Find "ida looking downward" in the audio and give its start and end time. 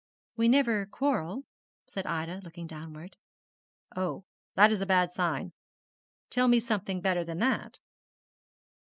2.07-3.17